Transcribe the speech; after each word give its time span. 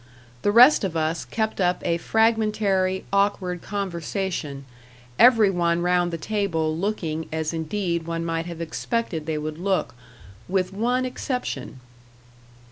The 0.41 0.51
rest 0.51 0.83
of 0.83 0.97
us 0.97 1.25
kept 1.25 1.61
up 1.61 1.83
a 1.85 1.99
fragmentary, 1.99 3.05
awkward 3.13 3.61
conversation, 3.61 4.65
every 5.19 5.51
one 5.51 5.83
round 5.83 6.09
the 6.11 6.17
table 6.17 6.75
looking 6.75 7.29
as 7.31 7.53
indeed 7.53 8.07
one 8.07 8.25
might 8.25 8.47
have 8.47 8.61
expected 8.61 9.27
they 9.27 9.37
would 9.37 9.59
look 9.59 9.93
with 10.47 10.73
one 10.73 11.05
exception. 11.05 11.81